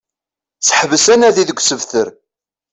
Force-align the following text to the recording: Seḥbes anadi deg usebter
Seḥbes 0.65 1.05
anadi 1.13 1.43
deg 1.49 1.59
usebter 1.61 2.07